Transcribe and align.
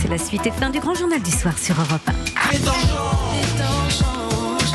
C'est 0.00 0.08
la 0.08 0.18
suite 0.18 0.46
et 0.46 0.50
fin 0.50 0.70
du 0.70 0.80
grand 0.80 0.94
journal 0.94 1.20
du 1.22 1.30
soir 1.30 1.54
sur 1.58 1.74
Europe 1.78 2.00
1. 2.06 2.12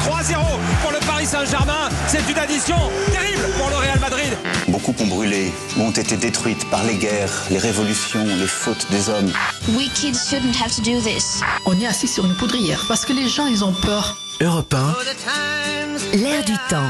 3-0 0.07 0.35
pour 0.81 0.91
le 0.91 0.99
Paris 1.05 1.25
Saint-Germain. 1.25 1.89
C'est 2.07 2.27
une 2.29 2.37
addition 2.37 2.77
terrible 3.11 3.43
pour 3.57 3.69
le 3.69 3.75
Real 3.75 3.99
Madrid. 3.99 4.37
Beaucoup 4.69 4.93
ont 4.99 5.07
brûlé, 5.07 5.51
ont 5.79 5.91
été 5.91 6.15
détruites 6.17 6.65
par 6.69 6.83
les 6.83 6.95
guerres, 6.95 7.43
les 7.51 7.57
révolutions, 7.57 8.23
les 8.23 8.47
fautes 8.47 8.87
des 8.89 9.09
hommes. 9.09 9.31
We 9.75 9.89
kids 9.93 10.17
shouldn't 10.29 10.55
have 10.61 10.73
to 10.75 10.81
do 10.81 10.99
this. 11.01 11.41
On 11.65 11.79
est 11.79 11.87
assis 11.87 12.07
sur 12.07 12.25
une 12.25 12.35
poudrière 12.35 12.85
parce 12.87 13.05
que 13.05 13.13
les 13.13 13.27
gens, 13.27 13.47
ils 13.47 13.63
ont 13.63 13.73
peur. 13.73 14.17
Europe 14.41 14.73
1, 14.73 16.17
L'air 16.17 16.45
du 16.45 16.53
temps. 16.69 16.89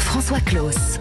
François 0.00 0.40
Claus. 0.40 0.98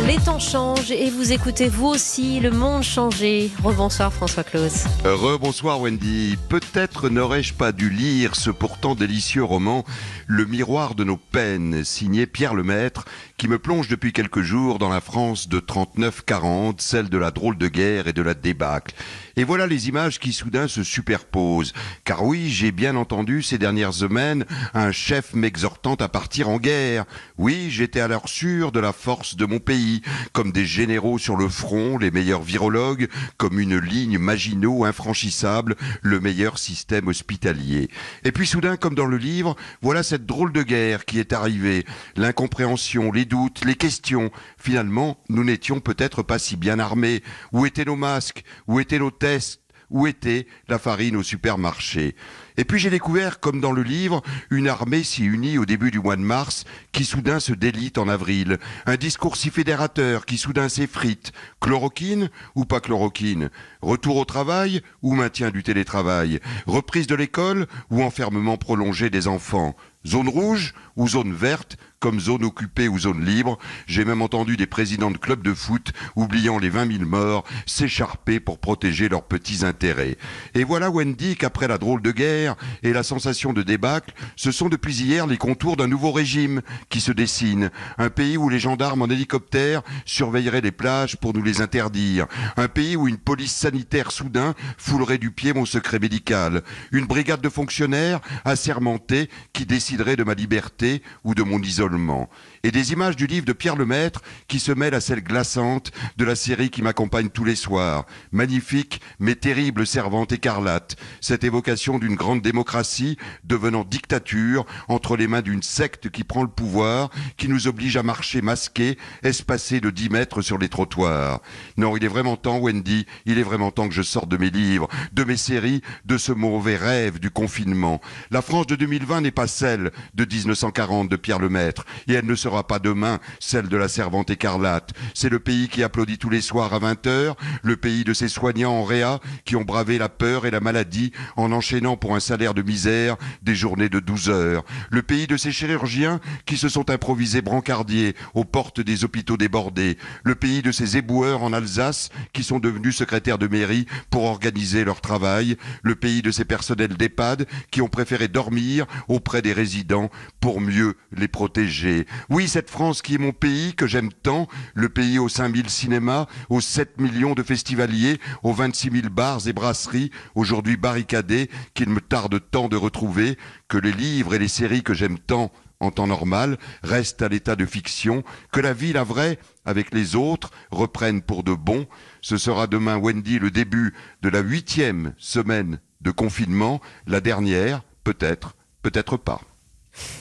Les 0.00 0.16
temps 0.16 0.38
changent 0.38 0.90
et 0.90 1.10
vous 1.10 1.32
écoutez 1.32 1.68
vous 1.68 1.86
aussi 1.86 2.40
le 2.40 2.50
monde 2.50 2.82
changer. 2.82 3.50
Rebonsoir 3.62 4.12
François 4.12 4.42
Claus. 4.42 4.84
Rebonsoir 5.04 5.80
Wendy. 5.80 6.36
Peut-être 6.48 7.08
n'aurais-je 7.08 7.54
pas 7.54 7.72
dû 7.72 7.88
lire 7.88 8.34
ce 8.34 8.50
pourtant 8.50 8.94
délicieux 8.94 9.44
roman 9.44 9.84
Le 10.26 10.44
miroir 10.44 10.94
de 10.94 11.04
nos 11.04 11.16
peines, 11.16 11.84
signé 11.84 12.26
Pierre 12.26 12.54
Lemaître, 12.54 13.04
qui 13.36 13.46
me 13.46 13.58
plonge 13.58 13.88
depuis 13.88 14.12
quelques 14.12 14.42
jours 14.42 14.78
dans 14.78 14.88
la 14.88 15.00
France 15.00 15.48
de 15.48 15.60
39-40, 15.60 16.74
celle 16.78 17.08
de 17.08 17.18
la 17.18 17.30
drôle 17.30 17.56
de 17.56 17.68
guerre 17.68 18.08
et 18.08 18.12
de 18.12 18.22
la 18.22 18.34
débâcle. 18.34 18.94
Et 19.36 19.44
voilà 19.44 19.66
les 19.66 19.88
images 19.88 20.18
qui 20.18 20.32
soudain 20.32 20.68
se 20.68 20.82
superposent. 20.82 21.72
Car 22.04 22.24
oui, 22.24 22.50
j'ai 22.50 22.72
bien 22.72 22.96
entendu 22.96 23.42
ces 23.42 23.58
dernières 23.58 23.94
semaines 23.94 24.44
un 24.74 24.92
chef 24.92 25.34
m'exhortant 25.34 25.94
à 25.94 26.08
partir 26.08 26.48
en 26.48 26.58
guerre. 26.58 27.04
Oui, 27.38 27.68
j'étais 27.70 28.00
alors 28.00 28.28
sûr 28.28 28.72
de 28.72 28.80
la 28.80 28.92
force 28.92 29.36
de 29.36 29.46
mon 29.46 29.58
pays, 29.58 30.02
comme 30.32 30.52
des 30.52 30.66
généraux 30.66 31.18
sur 31.18 31.36
le 31.36 31.48
front, 31.48 31.98
les 31.98 32.10
meilleurs 32.10 32.42
virologues, 32.42 33.08
comme 33.36 33.58
une 33.58 33.78
ligne 33.78 34.18
Maginot 34.18 34.84
infranchissable, 34.84 35.76
le 36.02 36.20
meilleur 36.20 36.58
système 36.58 37.08
hospitalier. 37.08 37.88
Et 38.24 38.32
puis 38.32 38.46
soudain, 38.46 38.76
comme 38.76 38.94
dans 38.94 39.06
le 39.06 39.16
livre, 39.16 39.56
voilà 39.80 40.02
cette 40.02 40.26
drôle 40.26 40.52
de 40.52 40.62
guerre 40.62 41.04
qui 41.04 41.18
est 41.18 41.32
arrivée. 41.32 41.84
L'incompréhension, 42.16 43.12
les 43.12 43.24
doutes, 43.24 43.64
les 43.64 43.76
questions. 43.76 44.30
Finalement, 44.58 45.18
nous 45.28 45.44
n'étions 45.44 45.80
peut-être 45.80 46.22
pas 46.22 46.38
si 46.38 46.56
bien 46.56 46.78
armés. 46.78 47.22
Où 47.52 47.66
étaient 47.66 47.84
nos 47.84 47.96
masques? 47.96 48.44
Où 48.66 48.80
étaient 48.80 48.98
nos 48.98 49.10
tests 49.22 49.62
où 49.88 50.08
était 50.08 50.46
la 50.68 50.78
farine 50.80 51.16
au 51.16 51.22
supermarché. 51.22 52.16
Et 52.56 52.64
puis 52.64 52.80
j'ai 52.80 52.90
découvert, 52.90 53.38
comme 53.38 53.60
dans 53.60 53.70
le 53.70 53.82
livre, 53.82 54.22
une 54.50 54.66
armée 54.66 55.04
si 55.04 55.22
unie 55.22 55.58
au 55.58 55.64
début 55.64 55.90
du 55.90 56.00
mois 56.00 56.16
de 56.16 56.22
mars, 56.22 56.64
qui 56.90 57.04
soudain 57.04 57.38
se 57.38 57.52
délite 57.52 57.98
en 57.98 58.08
avril. 58.08 58.58
Un 58.86 58.96
discours 58.96 59.36
si 59.36 59.50
fédérateur, 59.50 60.26
qui 60.26 60.38
soudain 60.38 60.68
s'effrite. 60.68 61.32
Chloroquine 61.60 62.30
ou 62.56 62.64
pas 62.64 62.80
chloroquine? 62.80 63.50
Retour 63.80 64.16
au 64.16 64.24
travail 64.24 64.80
ou 65.02 65.14
maintien 65.14 65.50
du 65.50 65.62
télétravail? 65.62 66.40
Reprise 66.66 67.06
de 67.06 67.14
l'école 67.14 67.66
ou 67.90 68.02
enfermement 68.02 68.56
prolongé 68.56 69.08
des 69.08 69.28
enfants? 69.28 69.76
Zone 70.04 70.28
rouge 70.28 70.74
ou 70.96 71.08
zone 71.08 71.32
verte 71.32 71.76
comme 72.02 72.18
zone 72.18 72.44
occupée 72.44 72.88
ou 72.88 72.98
zone 72.98 73.24
libre. 73.24 73.58
J'ai 73.86 74.04
même 74.04 74.22
entendu 74.22 74.56
des 74.56 74.66
présidents 74.66 75.12
de 75.12 75.18
clubs 75.18 75.42
de 75.42 75.54
foot, 75.54 75.92
oubliant 76.16 76.58
les 76.58 76.68
20 76.68 76.98
000 76.98 77.04
morts, 77.08 77.44
s'écharper 77.64 78.40
pour 78.40 78.58
protéger 78.58 79.08
leurs 79.08 79.22
petits 79.22 79.64
intérêts. 79.64 80.18
Et 80.54 80.64
voilà 80.64 80.90
Wendy 80.90 81.36
qu'après 81.36 81.68
la 81.68 81.78
drôle 81.78 82.02
de 82.02 82.10
guerre 82.10 82.56
et 82.82 82.92
la 82.92 83.04
sensation 83.04 83.52
de 83.52 83.62
débâcle, 83.62 84.12
ce 84.34 84.50
sont 84.50 84.68
depuis 84.68 85.00
hier 85.00 85.28
les 85.28 85.36
contours 85.36 85.76
d'un 85.76 85.86
nouveau 85.86 86.10
régime 86.10 86.60
qui 86.88 87.00
se 87.00 87.12
dessine. 87.12 87.70
Un 87.98 88.10
pays 88.10 88.36
où 88.36 88.48
les 88.48 88.58
gendarmes 88.58 89.02
en 89.02 89.08
hélicoptère 89.08 89.82
surveilleraient 90.04 90.60
les 90.60 90.72
plages 90.72 91.16
pour 91.16 91.34
nous 91.34 91.42
les 91.44 91.60
interdire. 91.60 92.26
Un 92.56 92.66
pays 92.66 92.96
où 92.96 93.06
une 93.06 93.16
police 93.16 93.54
sanitaire 93.54 94.10
soudain 94.10 94.54
foulerait 94.76 95.18
du 95.18 95.30
pied 95.30 95.52
mon 95.52 95.66
secret 95.66 96.00
médical. 96.00 96.62
Une 96.90 97.06
brigade 97.06 97.40
de 97.40 97.48
fonctionnaires 97.48 98.20
assermentés 98.44 99.30
qui 99.52 99.66
déciderait 99.66 100.16
de 100.16 100.24
ma 100.24 100.34
liberté 100.34 100.81
ou 101.24 101.34
de 101.34 101.42
mon 101.42 101.60
isolement. 101.60 102.28
Et 102.64 102.70
des 102.70 102.92
images 102.92 103.16
du 103.16 103.26
livre 103.26 103.46
de 103.46 103.52
Pierre 103.52 103.76
Lemaître 103.76 104.22
qui 104.48 104.60
se 104.60 104.72
mêlent 104.72 104.94
à 104.94 105.00
celles 105.00 105.22
glaçantes 105.22 105.90
de 106.16 106.24
la 106.24 106.34
série 106.34 106.70
qui 106.70 106.82
m'accompagne 106.82 107.28
tous 107.28 107.44
les 107.44 107.56
soirs. 107.56 108.06
Magnifique, 108.30 109.00
mais 109.18 109.34
terrible 109.34 109.86
servante 109.86 110.32
écarlate. 110.32 110.96
Cette 111.20 111.44
évocation 111.44 111.98
d'une 111.98 112.14
grande 112.14 112.42
démocratie 112.42 113.16
devenant 113.44 113.84
dictature 113.84 114.64
entre 114.88 115.16
les 115.16 115.26
mains 115.26 115.42
d'une 115.42 115.62
secte 115.62 116.10
qui 116.10 116.24
prend 116.24 116.42
le 116.42 116.48
pouvoir, 116.48 117.10
qui 117.36 117.48
nous 117.48 117.66
oblige 117.66 117.96
à 117.96 118.02
marcher 118.02 118.42
masqués, 118.42 118.98
espacés 119.22 119.80
de 119.80 119.90
10 119.90 120.10
mètres 120.10 120.42
sur 120.42 120.58
les 120.58 120.68
trottoirs. 120.68 121.40
Non, 121.76 121.96
il 121.96 122.04
est 122.04 122.08
vraiment 122.08 122.36
temps, 122.36 122.58
Wendy, 122.58 123.06
il 123.26 123.38
est 123.38 123.42
vraiment 123.42 123.70
temps 123.70 123.88
que 123.88 123.94
je 123.94 124.02
sorte 124.02 124.28
de 124.28 124.36
mes 124.36 124.50
livres, 124.50 124.88
de 125.12 125.24
mes 125.24 125.36
séries, 125.36 125.82
de 126.04 126.18
ce 126.18 126.32
mauvais 126.32 126.76
rêve 126.76 127.18
du 127.18 127.30
confinement. 127.30 128.00
La 128.30 128.42
France 128.42 128.66
de 128.66 128.76
2020 128.76 129.22
n'est 129.22 129.30
pas 129.30 129.46
celle 129.46 129.92
de 130.14 130.24
1940 130.24 130.71
de 130.72 131.16
Pierre 131.16 131.38
Lemaître, 131.38 131.84
et 132.08 132.14
elle 132.14 132.26
ne 132.26 132.34
sera 132.34 132.66
pas 132.66 132.78
demain 132.78 133.20
celle 133.40 133.68
de 133.68 133.76
la 133.76 133.88
servante 133.88 134.30
écarlate. 134.30 134.92
C'est 135.14 135.28
le 135.28 135.38
pays 135.38 135.68
qui 135.68 135.82
applaudit 135.82 136.16
tous 136.16 136.30
les 136.30 136.40
soirs 136.40 136.72
à 136.72 136.78
20 136.78 137.06
heures, 137.06 137.36
le 137.62 137.76
pays 137.76 138.04
de 138.04 138.14
ces 138.14 138.28
soignants 138.28 138.72
en 138.72 138.84
réa 138.84 139.20
qui 139.44 139.54
ont 139.54 139.64
bravé 139.64 139.98
la 139.98 140.08
peur 140.08 140.46
et 140.46 140.50
la 140.50 140.60
maladie 140.60 141.12
en 141.36 141.52
enchaînant 141.52 141.96
pour 141.96 142.16
un 142.16 142.20
salaire 142.20 142.54
de 142.54 142.62
misère 142.62 143.16
des 143.42 143.54
journées 143.54 143.90
de 143.90 144.00
12 144.00 144.30
heures. 144.30 144.64
Le 144.90 145.02
pays 145.02 145.26
de 145.26 145.36
ces 145.36 145.52
chirurgiens 145.52 146.20
qui 146.46 146.56
se 146.56 146.70
sont 146.70 146.88
improvisés 146.90 147.42
brancardiers 147.42 148.14
aux 148.32 148.44
portes 148.44 148.80
des 148.80 149.04
hôpitaux 149.04 149.36
débordés. 149.36 149.98
Le 150.24 150.34
pays 150.34 150.62
de 150.62 150.72
ces 150.72 150.96
éboueurs 150.96 151.42
en 151.42 151.52
Alsace 151.52 152.08
qui 152.32 152.42
sont 152.42 152.60
devenus 152.60 152.96
secrétaires 152.96 153.38
de 153.38 153.46
mairie 153.46 153.86
pour 154.10 154.24
organiser 154.24 154.84
leur 154.84 155.02
travail. 155.02 155.56
Le 155.82 155.96
pays 155.96 156.22
de 156.22 156.30
ces 156.30 156.46
personnels 156.46 156.96
d'EHPAD 156.96 157.46
qui 157.70 157.82
ont 157.82 157.88
préféré 157.88 158.28
dormir 158.28 158.86
auprès 159.08 159.42
des 159.42 159.52
résidents 159.52 160.10
pour 160.40 160.61
mieux 160.62 160.94
les 161.12 161.28
protéger. 161.28 162.06
Oui, 162.30 162.48
cette 162.48 162.70
France 162.70 163.02
qui 163.02 163.14
est 163.14 163.18
mon 163.18 163.32
pays, 163.32 163.74
que 163.74 163.86
j'aime 163.86 164.12
tant, 164.12 164.48
le 164.74 164.88
pays 164.88 165.18
aux 165.18 165.28
5000 165.28 165.68
cinémas, 165.68 166.26
aux 166.48 166.60
7 166.60 167.00
millions 167.00 167.34
de 167.34 167.42
festivaliers, 167.42 168.18
aux 168.42 168.52
26 168.52 168.90
000 168.90 169.08
bars 169.10 169.46
et 169.46 169.52
brasseries, 169.52 170.10
aujourd'hui 170.34 170.76
barricadés, 170.76 171.50
qu'il 171.74 171.90
me 171.90 172.00
tarde 172.00 172.40
tant 172.50 172.68
de 172.68 172.76
retrouver, 172.76 173.36
que 173.68 173.78
les 173.78 173.92
livres 173.92 174.34
et 174.34 174.38
les 174.38 174.48
séries 174.48 174.82
que 174.82 174.94
j'aime 174.94 175.18
tant 175.18 175.52
en 175.82 175.90
temps 175.90 176.06
normal 176.06 176.58
restent 176.82 177.22
à 177.22 177.28
l'état 177.28 177.56
de 177.56 177.66
fiction, 177.66 178.22
que 178.52 178.60
la 178.60 178.72
vie, 178.72 178.92
la 178.92 179.04
vraie, 179.04 179.38
avec 179.64 179.92
les 179.92 180.14
autres, 180.14 180.50
reprenne 180.70 181.22
pour 181.22 181.42
de 181.42 181.54
bon. 181.54 181.86
Ce 182.20 182.36
sera 182.36 182.68
demain, 182.68 182.96
Wendy, 182.96 183.38
le 183.38 183.50
début 183.50 183.92
de 184.22 184.28
la 184.28 184.40
huitième 184.40 185.12
semaine 185.18 185.80
de 186.00 186.10
confinement, 186.10 186.80
la 187.06 187.20
dernière, 187.20 187.82
peut-être, 188.04 188.54
peut-être 188.82 189.16
pas. 189.16 189.40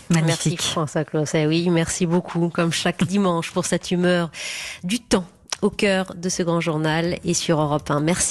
Merci. 0.09 0.57
François 0.57 1.05
Claus. 1.05 1.33
Eh 1.33 1.47
oui, 1.47 1.69
merci 1.69 2.05
beaucoup, 2.05 2.49
comme 2.49 2.71
chaque 2.71 3.03
dimanche, 3.03 3.51
pour 3.51 3.65
cette 3.65 3.91
humeur 3.91 4.29
du 4.83 4.99
temps 4.99 5.25
au 5.61 5.69
cœur 5.69 6.13
de 6.15 6.29
ce 6.29 6.43
grand 6.43 6.59
journal 6.59 7.19
et 7.23 7.33
sur 7.33 7.61
Europe 7.61 7.89
1. 7.89 8.01
Merci. 8.01 8.29